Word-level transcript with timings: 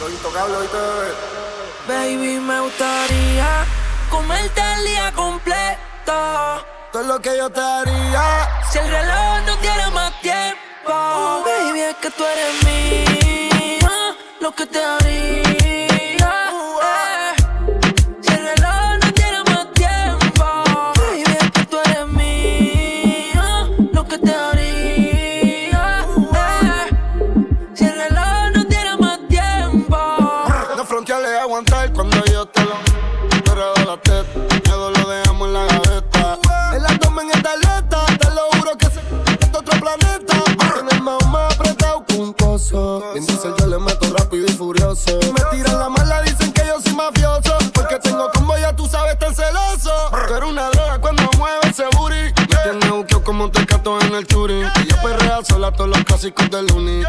Lo 0.00 0.08
intocable, 0.08 0.56
¿oíste, 0.56 0.78
bebé? 0.78 1.12
Baby, 1.86 2.40
me 2.40 2.60
gustaría 2.60 3.66
comerte 4.08 4.62
el 4.78 4.84
día 4.86 5.12
completo. 5.12 5.76
Todo 6.90 7.02
lo 7.02 7.20
que 7.20 7.36
yo 7.36 7.50
te 7.50 7.60
haría. 7.60 8.48
Si 8.72 8.78
el 8.78 8.88
reloj 8.88 9.40
no 9.44 9.58
tiene 9.58 9.90
más 9.90 10.18
tiempo. 10.22 11.44
Baby, 11.44 11.80
es 11.80 11.96
que 11.96 12.10
tú 12.12 12.24
eres 12.24 12.64
mía. 12.64 14.16
Lo 14.40 14.52
que 14.52 14.64
te 14.64 14.82
haría. 14.82 15.79
Un 42.72 43.56
yo 43.58 43.66
le 43.66 43.78
meto 43.78 44.14
rápido 44.16 44.46
y 44.46 44.52
furioso. 44.52 45.18
Me 45.32 45.56
tiran 45.56 45.78
la 45.78 45.88
mala, 45.88 46.22
dicen 46.22 46.52
que 46.52 46.62
yo 46.66 46.80
soy 46.80 46.94
mafioso. 46.94 47.56
Porque 47.72 47.98
tengo 47.98 48.30
como 48.34 48.56
ya 48.58 48.74
tú 48.76 48.86
sabes, 48.86 49.18
tan 49.18 49.34
celoso. 49.34 49.90
Eres 50.28 50.48
una 50.48 50.68
droga 50.70 51.00
cuando 51.00 51.22
mueve 51.38 51.58
ese 51.64 51.84
booty. 51.96 52.14
Me 52.14 52.56
tienes 52.62 52.90
buqueo 52.90 53.24
como 53.24 53.44
un 53.44 53.52
tecato 53.52 53.98
en 54.00 54.14
el 54.14 54.26
churi. 54.26 54.60
Ella 54.60 55.02
perrea 55.02 55.44
sola 55.44 55.72
todos 55.72 55.90
los 55.90 56.04
clásicos 56.04 56.50
del 56.50 56.70
uni. 56.72 56.99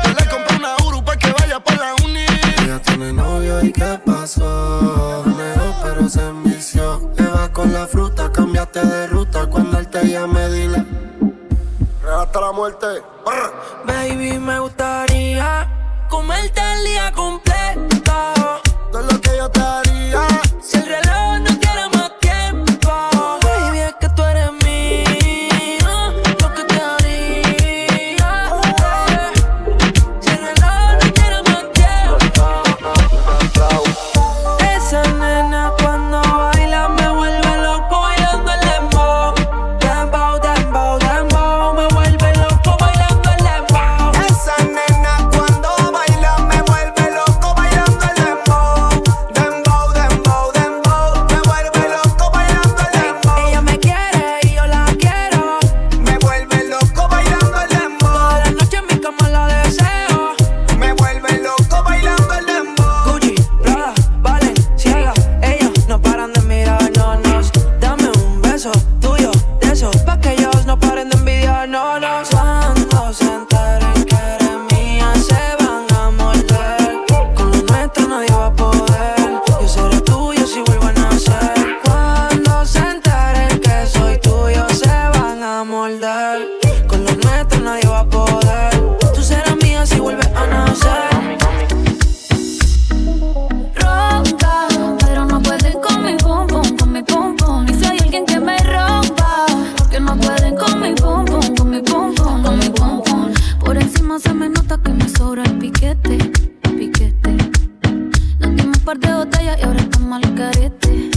Y 109.59 109.63
ahora 109.63 109.79
estamos 109.79 110.23
al 110.23 110.35
carete. 110.35 111.12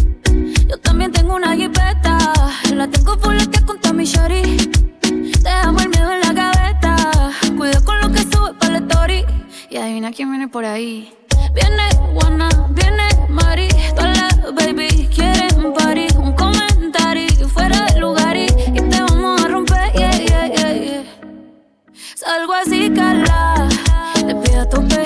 Yo 0.69 0.79
también 0.79 1.13
tengo 1.13 1.35
una 1.35 1.55
jipeta, 1.55 2.19
la 2.75 2.89
tengo 2.89 3.17
que 3.17 3.61
con 3.65 3.97
mi 3.97 4.05
shorty. 4.05 4.71
Dejamos 5.43 5.83
el 5.83 5.89
miedo 5.91 6.13
en 6.13 6.21
la 6.21 6.33
gaveta, 6.33 7.31
cuida 7.57 7.81
con 7.81 8.01
lo 8.01 8.11
que 8.11 8.21
sube 8.21 8.55
para 8.59 8.73
la 8.73 8.79
story. 8.79 9.25
Y 9.71 9.77
adivina 9.77 10.11
quién 10.11 10.31
viene 10.31 10.49
por 10.49 10.65
ahí. 10.65 11.13
Viene 11.55 11.89
Juana, 12.15 12.49
viene 12.71 13.09
Mari, 13.29 13.69
todas 13.95 14.17
las 14.17 14.55
baby 14.55 15.09
quieren 15.15 15.73
party. 15.75 16.07
Un 16.17 16.33
comentario 16.33 17.49
fuera 17.49 17.85
de 17.93 18.01
lugar 18.01 18.37
y, 18.37 18.47
te 18.47 19.01
vamos 19.01 19.43
a 19.43 19.49
romper, 19.49 19.93
yeah, 19.93 20.19
yeah, 20.19 20.73
yeah. 20.73 21.05
Salgo 22.15 22.55
así, 22.55 22.91
cala, 22.91 23.69
te 24.27 24.35
pido 24.35 24.67
tope, 24.69 24.95
porque 24.95 25.04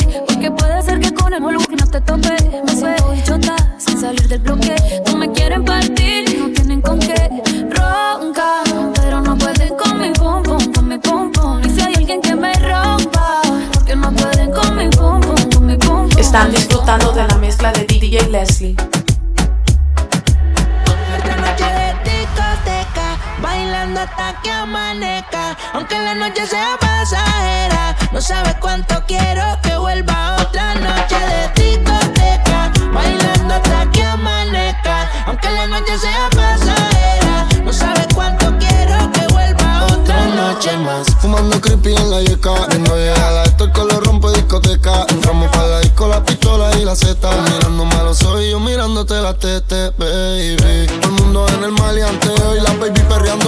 ser 1.31 1.69
que 1.69 1.77
no 1.77 1.87
te 1.87 2.01
tope. 2.01 2.63
Me 2.65 2.73
siento 2.73 3.11
bichota, 3.11 3.57
sin 3.79 4.01
salir 4.01 4.29
del 4.29 4.41
bloque. 4.41 4.75
No 5.07 5.17
me 5.17 5.31
quieren 5.33 5.65
partir, 5.65 6.39
no 6.39 6.51
tienen 6.53 6.81
con 6.81 6.99
qué. 6.99 7.29
Ronca, 7.71 8.63
pero 8.95 9.21
no 9.21 9.37
pueden 9.37 9.75
con 9.77 10.01
mi 10.01 10.11
pum 10.13 10.43
pum, 10.43 10.73
con 10.73 10.89
mi 10.89 10.99
pum 10.99 11.31
pum. 11.33 11.61
Y 11.65 11.71
si 11.71 11.81
hay 11.81 11.95
alguien 11.95 12.21
que 12.21 12.35
me 12.35 12.53
rompa, 12.55 13.43
porque 13.73 13.95
no 13.95 14.11
pueden 14.13 14.53
con 14.53 14.77
mi 14.77 14.89
pum 14.89 15.21
pum, 15.21 15.51
con 15.53 15.67
mi 15.67 15.77
pum 15.77 16.09
pum. 16.09 16.19
Están 16.19 16.51
disfrutando 16.51 17.13
de 17.13 17.27
la 17.27 17.37
mezcla 17.37 17.73
de 17.73 17.85
DJ 17.85 18.29
Leslie. 18.31 18.77
Bailando 23.69 24.01
hasta 24.01 24.41
que 24.43 24.51
amanezca. 24.51 25.57
Aunque 25.75 25.99
la 25.99 26.15
noche 26.15 26.47
sea 26.47 26.79
pasajera, 26.81 27.95
no 28.13 28.21
sabes 28.21 28.55
cuánto 28.61 28.95
quiero 29.07 29.45
que 29.63 29.77
vuelva 29.77 30.37
otra 30.41 30.75
noche 30.75 31.17
de 31.31 31.63
discoteca, 31.63 32.73
bailando 32.93 33.55
hasta 33.55 33.91
que 33.91 34.03
amanezca. 34.03 35.11
Aunque 35.27 35.51
la 35.51 35.67
noche 35.67 35.99
sea 35.99 36.31
pasajera, 36.31 37.47
no 37.63 37.73
sabes 37.73 38.07
cuánto 38.15 38.57
quiero 38.59 39.13
que 39.13 39.27
vuelva 39.35 39.85
otra 39.85 40.25
noche 40.27 40.75
más. 40.79 41.07
Fumando 41.21 41.61
creepy 41.61 41.95
en 41.95 42.11
la 42.11 42.23
yeca. 42.23 42.55
Cuando 42.69 42.97
llega 42.97 43.31
la 43.31 43.45
esto 43.45 43.71
que 43.71 43.81
lo 43.81 44.01
rompe 44.01 44.29
discoteca. 44.31 45.05
Entramos 45.09 45.51
para 45.51 45.67
la 45.67 45.81
disco, 45.81 46.09
la 46.09 46.25
pistola 46.25 46.71
y 46.79 46.85
la 46.85 46.97
zeta. 46.97 47.31
Mirándome 47.43 47.95
a 47.97 48.03
los 48.05 48.23
ojos 48.23 48.43
yo 48.51 48.59
mirándote 48.61 49.21
la 49.21 49.35
tete, 49.35 49.91
baby. 49.99 50.87
Todo 51.01 51.11
el 51.11 51.23
mundo 51.23 51.47
en 51.49 51.65
el 51.65 51.73
maleanteo 51.73 52.57
y 52.57 52.61
la 52.61 52.73
baby 52.73 53.01
perreando 53.09 53.48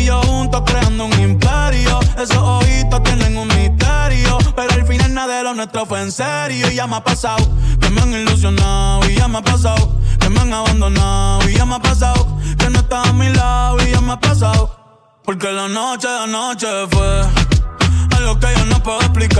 Y 0.00 0.06
yo 0.06 0.22
juntos 0.22 0.62
creando 0.64 1.04
un 1.04 1.20
imperio. 1.20 2.00
Esos 2.16 2.38
ojitos 2.38 3.02
tienen 3.02 3.36
un 3.36 3.48
misterio. 3.48 4.38
Pero 4.56 4.72
al 4.72 4.86
final 4.86 5.14
nada 5.14 5.38
de 5.38 5.44
lo 5.44 5.54
nuestro 5.54 5.86
fue 5.86 6.00
en 6.00 6.10
serio. 6.10 6.70
Y 6.70 6.76
ya 6.76 6.86
me 6.86 6.96
ha 6.96 7.04
pasado 7.04 7.46
que 7.80 7.90
me 7.90 8.00
han 8.00 8.12
ilusionado. 8.12 9.08
Y 9.08 9.14
ya 9.14 9.28
me 9.28 9.38
ha 9.38 9.42
pasado 9.42 9.98
que 10.18 10.28
me 10.28 10.40
han 10.40 10.52
abandonado. 10.52 11.48
Y 11.48 11.54
ya 11.54 11.66
me 11.66 11.74
ha 11.74 11.80
pasado 11.80 12.26
que 12.58 12.70
no 12.70 12.78
estás 12.80 13.08
a 13.08 13.12
mi 13.12 13.28
lado. 13.28 13.76
Y 13.86 13.90
ya 13.90 14.00
me 14.00 14.12
ha 14.12 14.20
pasado. 14.20 14.76
Porque 15.24 15.52
la 15.52 15.68
noche 15.68 16.08
de 16.08 16.18
anoche 16.18 16.66
fue 16.90 17.22
algo 18.16 18.40
que 18.40 18.48
yo 18.56 18.64
no 18.66 18.82
puedo 18.82 19.00
explicar. 19.00 19.39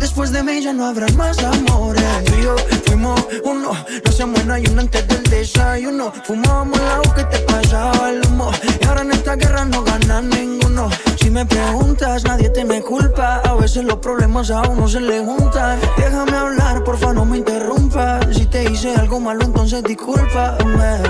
Después 0.00 0.32
de 0.32 0.42
mí 0.42 0.62
ya 0.62 0.72
no 0.72 0.86
habrá 0.86 1.06
más 1.08 1.38
amores. 1.44 2.24
Tú 2.24 2.34
y 2.34 2.42
yo 2.42 2.56
fuimos 2.86 3.20
uno. 3.44 3.72
No 4.04 4.12
se 4.12 4.24
muera 4.24 4.58
y 4.58 4.66
uno 4.66 4.80
antes 4.80 5.06
del 5.06 5.22
desayuno. 5.24 6.10
Fumábamos 6.24 6.80
el 6.80 6.88
agua 6.88 7.14
que 7.14 7.24
te 7.24 7.38
pasaba 7.40 8.10
el 8.10 8.26
humo. 8.26 8.50
Y 8.80 8.86
ahora 8.86 9.02
en 9.02 9.12
esta 9.12 9.36
guerra 9.36 9.66
no 9.66 9.84
gana 9.84 10.22
ninguno. 10.22 10.88
Si 11.20 11.30
me 11.30 11.44
preguntas, 11.44 12.24
nadie 12.24 12.48
te 12.48 12.64
me 12.64 12.80
culpa. 12.80 13.42
A 13.44 13.54
veces 13.54 13.84
los 13.84 13.96
problemas 13.96 14.50
a 14.50 14.62
uno 14.62 14.88
se 14.88 15.00
le 15.00 15.22
juntan. 15.22 15.78
Déjame 15.98 16.36
hablar, 16.36 16.82
porfa, 16.82 17.12
no 17.12 17.26
me 17.26 17.38
interrumpas. 17.38 18.26
Si 18.34 18.46
te 18.46 18.70
hice 18.70 18.94
algo 18.94 19.20
malo, 19.20 19.44
entonces 19.44 19.82
discúlpame. 19.84 21.02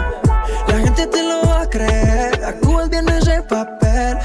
La 0.67 0.79
gente 0.79 1.07
te 1.07 1.23
lo 1.23 1.43
va 1.49 1.63
a 1.63 1.71
creer. 1.71 2.45
Actúas 2.45 2.91
bien 2.91 3.09
ese 3.09 3.41
papel, 3.43 4.19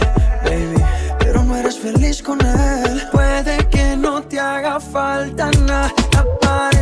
baby. 0.44 0.84
Pero 1.20 1.44
no 1.44 1.56
eres 1.56 1.78
feliz 1.78 2.22
con 2.24 2.40
él. 2.44 3.04
Puede 3.12 3.58
haga 4.56 4.80
falta 4.80 5.52
nada, 5.68 5.92
aparentemente 6.18 6.75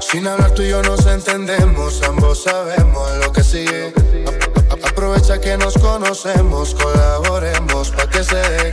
Sin 0.00 0.26
hablar 0.26 0.52
tú 0.52 0.62
y 0.62 0.70
yo 0.70 0.82
nos 0.82 1.04
entendemos, 1.06 2.02
ambos 2.02 2.42
sabemos 2.44 3.16
lo 3.18 3.32
que 3.32 3.44
sigue. 3.44 3.92
Aprovecha 4.70 5.40
que 5.40 5.56
nos 5.58 5.74
conocemos, 5.78 6.74
colaboremos 6.74 7.90
pa' 7.90 8.08
que 8.08 8.24
se 8.24 8.36
dé. 8.36 8.72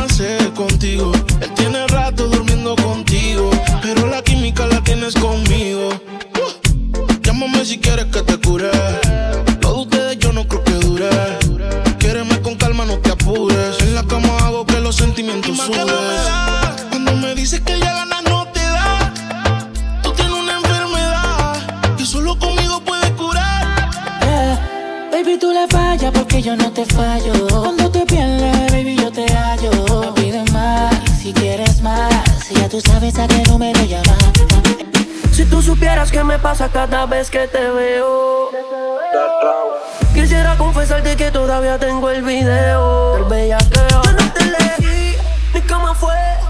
cada 36.91 37.05
vez 37.05 37.29
que 37.29 37.47
te 37.47 37.69
veo. 37.69 38.49
Quisiera 40.13 40.57
confesarte 40.57 41.15
que 41.15 41.31
todavía 41.31 41.79
tengo 41.79 42.09
el 42.09 42.21
video 42.21 43.13
del 43.15 43.23
bellaqueo. 43.23 43.87
Yo 44.03 44.11
no 44.11 44.33
te 44.33 44.43
leí, 44.43 45.15
ni 45.53 45.61
cómo 45.61 45.95
fue. 45.95 46.40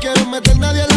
quiero 0.00 0.26
meter 0.26 0.56
nadie 0.58 0.89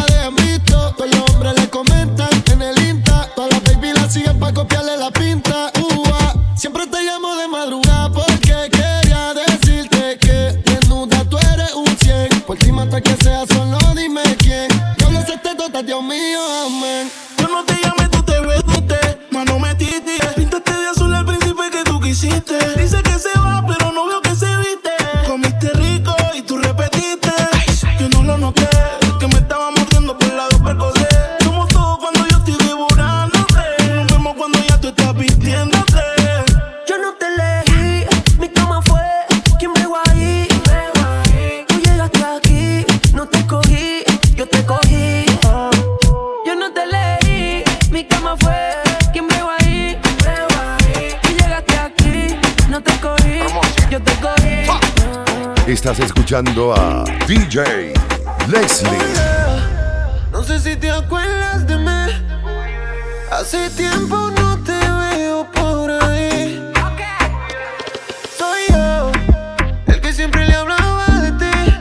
Estás 55.83 55.99
escuchando 55.99 56.73
a 56.73 57.03
DJ 57.27 57.91
Leslie. 58.47 58.89
Oh 58.89 59.03
yeah. 59.13 60.29
No 60.31 60.41
sé 60.41 60.57
si 60.57 60.77
te 60.77 60.89
acuerdas 60.89 61.67
de 61.67 61.75
mí. 61.75 62.23
Hace 63.29 63.69
tiempo 63.71 64.15
no 64.15 64.63
te 64.63 64.71
veo 64.71 65.45
por 65.51 65.91
ahí. 65.91 66.71
Okay. 66.71 67.27
Soy 68.37 68.61
yo, 68.69 69.11
el 69.87 69.99
que 69.99 70.13
siempre 70.13 70.45
le 70.45 70.55
hablaba 70.55 71.05
de 71.19 71.31
ti. 71.33 71.75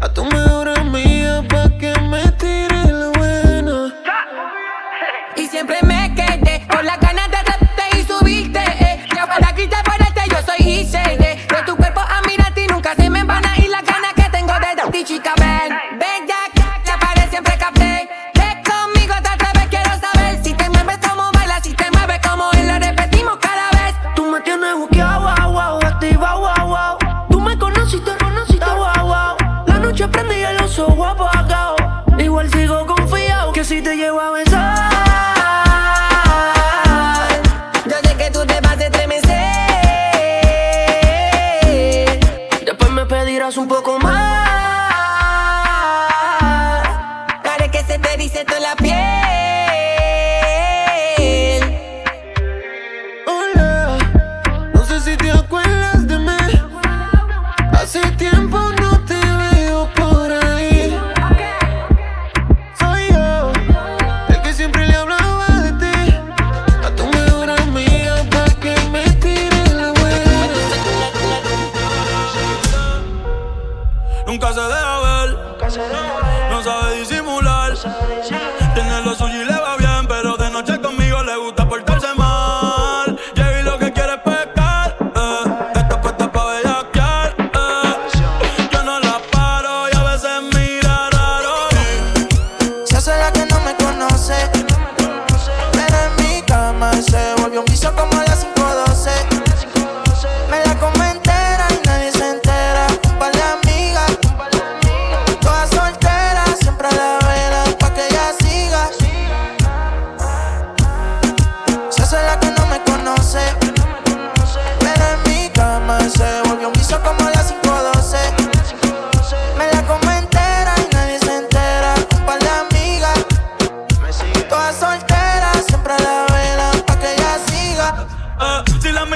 A 0.00 0.08
tu 0.08 0.24
mejor 0.24 0.68
amiga 0.68 1.42
pa' 1.48 1.68
que 1.80 1.98
me 1.98 2.22
tire 2.38 2.92
la 2.92 3.08
buena. 3.08 3.92
Y 5.36 5.48
siempre 5.48 5.78
me 5.82 6.01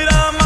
la. 0.07 0.46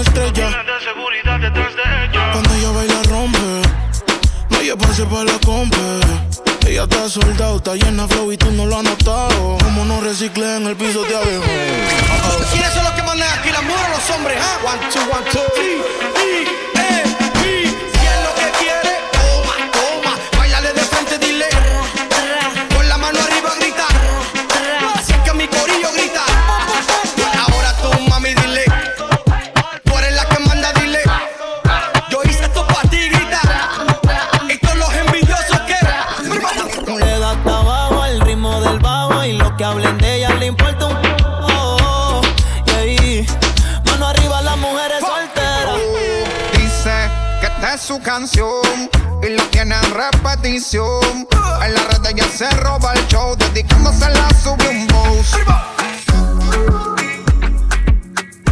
una 0.00 0.08
estrella. 0.08 0.48
de 0.62 0.84
seguridad 0.84 1.40
detrás 1.40 1.74
de 1.76 1.82
ella. 1.82 2.32
Cuando 2.32 2.54
ella 2.54 2.70
baila 2.70 3.02
rompe. 3.08 3.38
No 4.50 4.58
hay 4.58 4.68
espacio 4.70 5.08
para 5.08 5.24
la 5.24 5.38
compa. 5.44 5.76
Ella 6.66 6.84
está 6.84 7.08
soldado, 7.08 7.56
está 7.56 7.74
llena 7.74 8.06
de 8.06 8.14
flow 8.14 8.32
y 8.32 8.36
tú 8.36 8.50
no 8.52 8.66
lo 8.66 8.76
has 8.76 8.84
notado. 8.84 9.58
Como 9.62 9.84
no 9.84 10.00
reciclé 10.00 10.56
en 10.56 10.66
el 10.68 10.76
piso 10.76 11.02
de 11.04 11.16
abajo. 11.16 11.42
¿Quiénes 12.52 12.72
son 12.72 12.84
los 12.84 12.92
que 12.92 13.02
mandan 13.02 13.28
aquí? 13.38 13.50
¿Las 13.50 13.62
mujeres 13.62 13.86
o 13.86 13.90
los 13.90 14.10
hombres? 14.16 14.38
¿ah? 14.40 14.58
One, 14.64 14.80
two, 14.92 15.00
one, 15.10 15.30
two. 15.30 15.40
Sí, 15.56 15.82
sí, 16.16 16.44
eh. 16.78 17.04
Si 17.92 18.06
es 18.06 18.20
lo 18.24 18.32
que 18.34 18.46
quiere, 18.58 18.79
canción 48.20 48.90
y 49.22 49.34
lo 49.34 49.42
tiene 49.44 49.74
en 49.74 49.94
repetición. 49.94 51.26
En 51.64 51.74
la 51.74 51.80
red 51.88 52.10
ella 52.10 52.28
se 52.28 52.50
roba 52.50 52.92
el 52.92 53.06
show, 53.06 53.34
dedicándosela 53.34 54.26
a 54.26 54.34
subir 54.34 54.68
un 54.68 54.86
boss. 54.88 55.38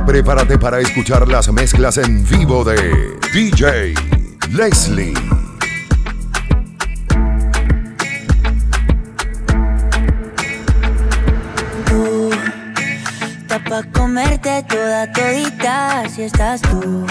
Prepárate 0.06 0.58
para 0.58 0.80
escuchar 0.80 1.28
las 1.28 1.52
mezclas 1.52 1.98
en 1.98 2.26
vivo 2.26 2.64
de 2.64 3.18
DJ 3.34 3.94
Leslie. 4.52 5.12
Tú, 11.86 12.30
está 13.42 13.62
pa' 13.64 13.82
comerte 13.92 14.62
toda 14.62 15.12
todita 15.12 16.08
si 16.08 16.22
estás 16.22 16.62
tú. 16.62 17.06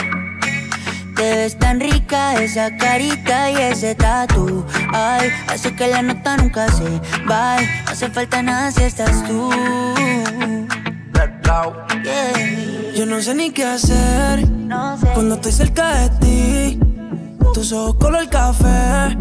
Te 1.17 1.35
ves 1.35 1.57
tan 1.57 1.79
rica 1.79 2.35
esa 2.35 2.77
carita 2.77 3.49
y 3.49 3.55
ese 3.55 3.95
tatu. 3.95 4.63
Ay, 4.93 5.31
hace 5.47 5.75
que 5.75 5.87
la 5.87 6.03
nota 6.03 6.37
nunca 6.37 6.67
se 6.71 6.83
va. 7.29 7.57
No 7.59 7.91
hace 7.91 8.09
falta 8.09 8.43
nada 8.43 8.71
si 8.71 8.83
estás 8.83 9.23
tú. 9.27 9.49
Yeah. 12.03 12.93
Yo 12.95 13.05
no 13.07 13.19
sé 13.21 13.33
ni 13.33 13.49
qué 13.49 13.65
hacer 13.65 14.47
No 14.49 14.97
sé. 14.97 15.07
cuando 15.13 15.35
estoy 15.35 15.51
cerca 15.51 15.95
de 15.95 16.09
ti. 16.19 16.79
Tus 17.53 17.71
ojos 17.71 17.95
color 17.95 18.29
café 18.29 19.17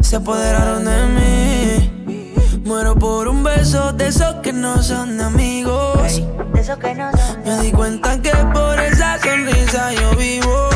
se 0.00 0.16
apoderaron 0.16 0.84
de 0.86 1.06
mí. 1.16 2.62
Muero 2.64 2.94
por 2.96 3.28
un 3.28 3.44
beso 3.44 3.92
de 3.92 4.08
esos 4.08 4.36
que 4.36 4.52
no 4.52 4.82
son 4.82 5.20
amigos. 5.20 6.22
De 6.54 6.60
eso 6.60 6.78
que 6.78 6.94
no 6.94 7.10
son 7.12 7.42
Me 7.44 7.60
di 7.60 7.72
cuenta 7.72 8.20
que 8.22 8.30
por 8.54 8.80
esa 8.80 9.18
sonrisa 9.18 9.92
yo 9.92 10.16
vivo. 10.16 10.75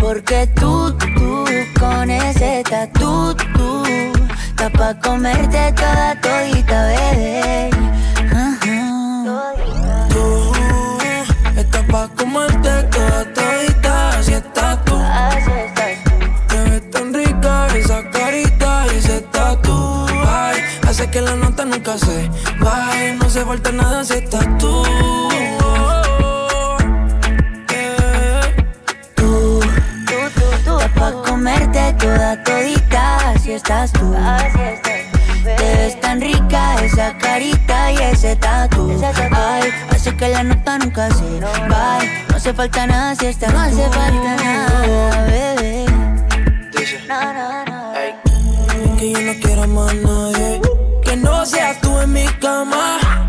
Porque 0.00 0.46
tú, 0.54 0.92
tú, 1.16 1.44
con 1.78 2.10
ese 2.10 2.62
tatu, 2.68 3.34
tú, 3.54 3.82
está 4.48 4.70
pa' 4.70 4.94
comerte 5.00 5.72
toda 5.72 6.20
todita, 6.20 6.86
bebé. 6.86 7.70
Tú 10.08 10.52
estás 11.56 11.84
pa' 11.90 12.08
comerte 12.16 12.82
toda 12.90 13.24
todita 13.32 14.22
si 14.22 14.32
estás 14.34 14.84
tú. 14.84 14.96
Así 14.96 15.50
estás 15.50 16.04
tú. 16.04 16.10
Te 16.48 16.70
ves 16.70 16.90
tan 16.90 17.14
rica 17.14 17.68
esa 17.76 18.10
carita 18.10 18.86
y 18.92 18.96
ese 18.96 19.20
tatu. 19.32 20.06
Ay, 20.26 20.60
hace 20.88 21.10
que 21.10 21.20
la 21.20 21.36
nota 21.36 21.64
nunca 21.64 21.96
se 21.98 22.28
baje. 22.60 23.14
No 23.14 23.30
se 23.30 23.44
falta 23.44 23.72
nada 23.72 24.04
si 24.04 24.14
estás 24.14 24.46
tú. 24.58 25.11
Estás 33.62 33.92
tú. 33.92 34.14
Así 34.16 34.60
estás 34.60 35.02
Te 35.44 35.76
ves 35.76 36.00
tan 36.00 36.20
rica 36.20 36.76
esa 36.82 37.16
carita 37.18 37.92
y 37.92 37.96
ese 37.98 38.36
tatu. 38.36 38.90
Ay, 39.32 39.70
hace 39.90 40.16
que 40.16 40.28
la 40.28 40.42
nota 40.42 40.78
nunca 40.78 41.08
se 41.10 41.40
va. 41.40 41.98
No 42.28 42.36
hace 42.36 42.52
falta 42.52 42.86
nada 42.86 43.14
si 43.14 43.26
estás 43.26 43.52
No 43.52 43.60
hace 43.60 43.88
falta 43.88 44.36
nada, 44.36 45.26
bebé. 45.26 45.86
No, 47.08 47.32
no, 47.32 47.64
no. 47.64 47.92
Que 48.98 49.12
yo 49.12 49.20
no 49.20 49.32
quiero 49.40 49.68
más 49.68 49.94
nadie. 49.94 50.60
Que 51.04 51.16
no 51.16 51.46
seas 51.46 51.80
tú 51.80 52.00
en 52.00 52.12
mi 52.12 52.26
cama. 52.40 53.21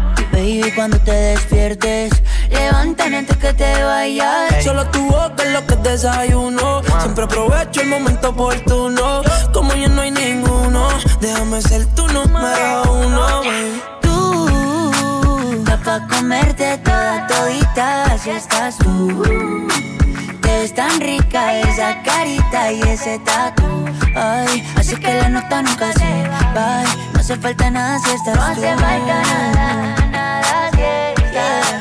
Baby, 0.44 0.74
cuando 0.76 1.00
te 1.00 1.14
despiertes, 1.14 2.12
levántame 2.50 3.20
antes 3.20 3.38
que 3.38 3.54
te 3.54 3.82
vayas. 3.82 4.62
Solo 4.62 4.86
tu 4.90 5.02
boca 5.06 5.42
es 5.42 5.54
lo 5.54 5.66
que 5.66 5.78
desayuno. 5.78 6.82
Siempre 7.00 7.24
aprovecho 7.24 7.80
el 7.80 7.88
momento 7.88 8.28
oportuno. 8.28 9.22
Como 9.54 9.74
ya 9.74 9.88
no 9.88 10.02
hay 10.02 10.12
ninguno, 10.12 10.90
déjame 11.22 11.62
ser 11.62 11.86
tu 11.96 12.06
número 12.10 12.84
uno. 12.92 13.26
baby. 13.40 13.82
Tú, 14.02 15.64
pa' 15.86 16.06
comerte 16.10 16.78
toda 16.80 17.26
todita 17.26 18.18
si 18.22 18.32
estás 18.32 18.78
tú. 18.80 19.24
Te 20.42 20.50
ves 20.60 20.76
tan 20.76 21.00
rica 21.00 21.58
esa 21.62 22.04
carita 22.04 22.70
y 22.70 22.82
ese 22.82 23.18
tatu. 23.20 23.86
Ay, 24.14 24.62
así 24.76 24.98
que 24.98 25.14
la 25.14 25.30
nota 25.30 25.62
nunca 25.62 25.94
se 25.94 26.28
va. 26.54 26.84
No 27.14 27.20
hace 27.22 27.38
falta 27.38 27.72
nada 27.72 27.98
si 28.00 28.12
estás 28.12 28.36
No 28.36 28.44
hace 28.44 28.76
falta 28.76 29.22
nada 29.56 30.03
yeah. 31.34 31.80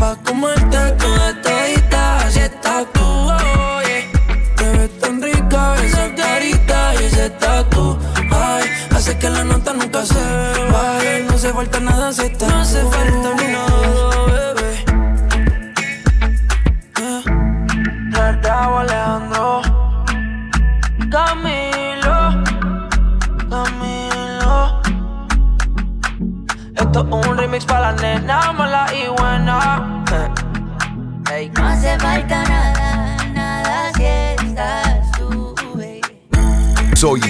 Pa' 0.00 0.16
comerte 0.24 0.78
toda 0.98 1.42
todita, 1.42 2.30
si 2.30 2.38
estás 2.38 2.86
tú, 2.94 3.28
tan 4.98 5.20
rica 5.20 5.76
esa 5.84 6.14
carita 6.14 6.94
y 6.94 7.04
ese 7.04 7.28
tatu, 7.28 7.98
ay. 8.30 8.64
Hace 8.96 9.18
que 9.18 9.28
la 9.28 9.44
nota 9.44 9.74
nunca 9.74 10.06
se 10.06 10.24
baje, 10.72 11.26
no 11.28 11.36
se 11.36 11.52
falta 11.52 11.80
nada 11.80 12.14
si 12.14 12.22
está. 12.22 12.48
No 12.48 12.64
se 12.64 12.80
falta 12.84 13.28
nada. 13.34 13.39